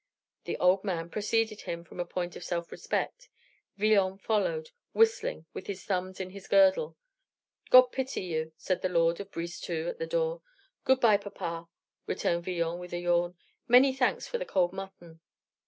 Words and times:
The 0.45 0.57
old 0.57 0.83
man 0.83 1.11
preceded 1.11 1.61
him 1.61 1.83
from 1.83 1.99
a 1.99 2.05
point 2.05 2.35
of 2.35 2.43
self 2.43 2.71
respect; 2.71 3.29
Villon 3.77 4.17
followed, 4.17 4.71
whistling, 4.93 5.45
with 5.53 5.67
his 5.67 5.83
thumbs 5.85 6.19
in 6.19 6.31
his 6.31 6.47
girdle. 6.47 6.97
"God 7.69 7.91
pity 7.91 8.23
you," 8.23 8.51
said 8.57 8.81
the 8.81 8.89
lord 8.89 9.19
of 9.19 9.29
Brisetout 9.29 9.85
at 9.89 9.99
the 9.99 10.07
door. 10.07 10.41
"Good 10.85 11.01
bye, 11.01 11.17
papa," 11.17 11.69
returned 12.07 12.45
Villon, 12.45 12.79
with 12.79 12.93
a 12.93 12.99
yawn. 12.99 13.37
"Many 13.67 13.93
thanks 13.93 14.25
for 14.27 14.39
the 14.39 14.43
cold 14.45 14.73
mutton." 14.73 15.19